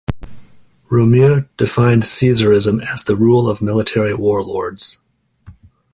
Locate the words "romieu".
0.89-1.47